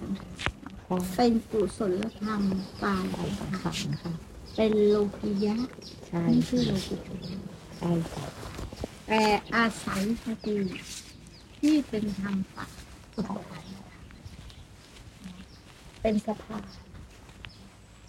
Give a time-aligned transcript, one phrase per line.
[0.00, 2.42] สังขารเป็นกุศลธรรม
[2.82, 3.04] ปาล
[3.62, 4.12] ค่ะ
[4.56, 5.56] เป็นโลกิยะ
[6.08, 7.18] ใช่ไม่ใช่โลกุตระ
[7.78, 8.24] ใช่ค่ะ
[9.06, 9.22] แต่
[9.54, 10.56] อาศัยสติ
[11.58, 12.70] ที่เป็นธรรมฝัก
[16.00, 16.64] เป็นสะพาน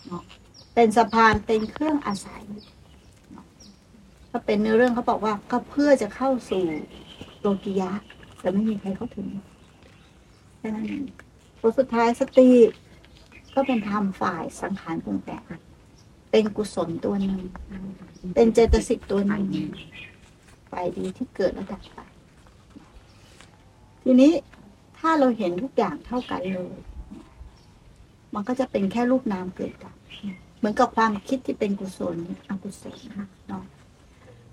[0.08, 0.24] เนาะ
[0.74, 2.44] เป็นสะพานเป็นเครื่องอาศัย
[3.32, 3.46] เนาะ
[4.30, 6.64] ถ้าเป็นในเรื่องเขาบอกว่าก็เพื่อจะเข้าสู่
[7.42, 7.92] โลกิยะ
[8.40, 9.28] แต่ไม่มีใครเข้าถึง
[10.60, 11.04] แค่นั้นเอง
[11.60, 12.50] ผลสุดท้ายสติ
[13.56, 15.44] ก็เป็นธรรมฝ่ายสังขารปรุงแต่ง
[16.32, 17.42] เป็นกุศลตัวหนึ่ง
[18.36, 19.44] เป็นเจตสิกตัวหนึ่ง
[20.72, 22.00] ฝ่ายดีที่เกิดแล้วดับไป
[24.04, 24.32] ทีนี้
[24.98, 26.76] ถ้าเราเห็นทุกอย่างเท่ากันเลย
[28.34, 29.96] มันก็จะเป็นแค่รูปนามเกิดดับ
[30.58, 32.18] เหมือนกับความคิดที่เป็นกุศล
[32.50, 32.98] อกุศล
[33.48, 33.64] เนาะ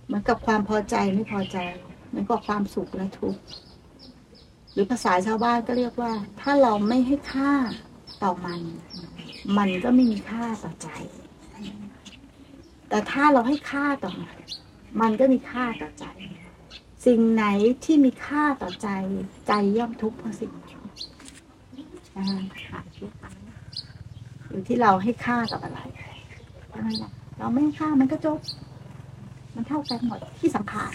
[0.06, 1.58] เหมือนกับความพอใจไม่พอใจ
[2.08, 3.40] เหมือนกับความสุขและทุกข์
[4.74, 7.52] หรือภาษาชาวบ้านก็เรียกว่า ถ้าเราไม่ให้ค่า
[8.22, 8.60] ต่อมัน
[9.58, 10.88] มันก็ไม่มีค่าต่อใจ
[12.88, 14.36] แต่ถ้าเราให้ค่าต่อมัน
[15.00, 16.06] มันก็มีค่าต่อใจ
[17.06, 17.44] สิ่งไหน
[17.84, 18.88] ที่มีค่าต่อใจ
[19.46, 22.80] ใจย่อมทุกข์เพราะสิ่งนั้นนะคะ
[24.48, 25.80] อยู่ที่เราให้ค่ากับอะไร
[26.70, 28.38] ใช่ไหมล่ะเราไม่ค่ามันก็จบ
[29.54, 30.92] มันเท่ากันหมดที่สังขาร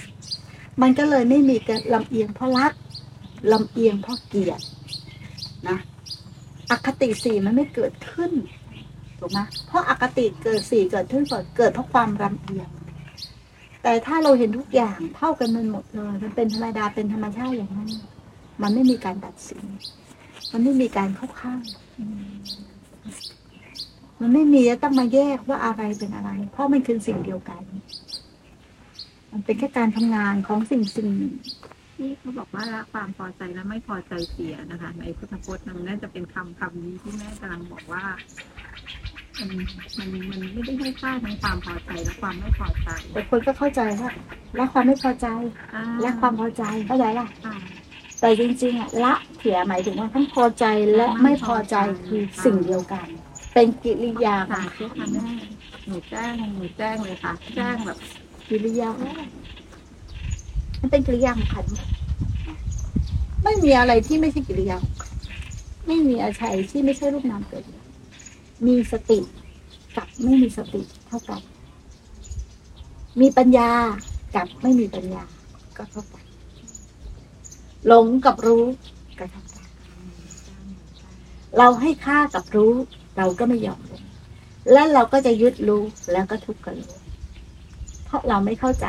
[0.82, 2.72] มันก็เลยไม่มีการลำเอียงเพราะรัก
[3.52, 4.62] ลำเอียงเพราะเกลียด
[5.68, 5.78] นะ
[6.72, 8.32] อคติสี่มันไม่เกิดขึ้น
[9.20, 12.70] ถูกไหมเพราะอคติเกิดสี่เกิดขึ้นก่อนเกิดเพราะความรำเอียง
[13.84, 17.90] แต่ถ้าเราเห็นทุกอย่างเท่ากันมันหมดเลยมันเป็นธรรมดาเป็นธรรมชาติอย่างนั้น
[18.62, 19.64] มันไม่มีการตัดสิน
[20.52, 21.62] มันไม่มีการเข้าข้าง
[24.20, 27.62] มันไม่มีจะต้องมาแยกว่าอะไรเป็นอะไร เพราะมันคือสิ่งเดียวกัน
[29.32, 31.10] มันเป็นแค่การทำงานของสิ่งสิ่ง
[32.00, 38.04] ที่เขาบอกว่าละความพอใจและไม่พอใจเสียนะคะ ในพุทธพจน์มันน่าจะเป็นคำคำนี้ที่แม่กำลังบอกว่า
[39.40, 39.50] มัน
[39.98, 44.12] มันมันไม่ได้ให้ค่าทั้งความพอใจและความไม่พอใจแต่คนก็เข้าใจว่า
[44.58, 45.28] ละความไม่พอใจ
[45.76, 47.56] อ่าและความพอใจเข้าใจล่ะอ่า
[48.20, 50.66] แต่จริงๆอะละเสียหมายถึงว่าทั้งพอใจ
[50.96, 51.76] และไม่พอใจ
[52.08, 53.08] คือสิ่งเดียวกัน
[53.54, 55.28] เป็นกิริยาขอค่ะงเชื่อค่ะแม่
[55.88, 57.98] หนูแจ้งหนูแจ้งเลยค่ะแจ้งแบบ
[58.50, 58.90] กิริยา
[60.80, 61.66] มันเป็นกิริยาของขัน
[63.44, 65.14] ไม่มีอะไรที่ไม่ใช่กิริยาของขัน
[65.88, 67.64] ไม่มีอะไรที่ไม่ใช่รูปนามเกิด
[68.68, 69.20] มีสติ
[69.96, 71.42] กับไม่มีสติเท่ากัน
[73.22, 73.72] มีปัญญา
[74.36, 75.24] กับไม่มีปัญญา
[75.78, 76.24] ก็เท่ากัน
[77.88, 78.66] หลงกับรู้
[79.20, 79.66] ก็เท่ากัน
[81.58, 82.74] เราให้ค่ากับรู้
[83.18, 84.02] เราก็ไม่ยอมรู้
[84.74, 86.92] และเราก็จะยึดรู้แล้วก็ทุกข์กับรู้
[88.06, 88.86] เพราะเราไม่เข้าใจ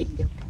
[0.00, 0.49] สิ่งเดียวกัน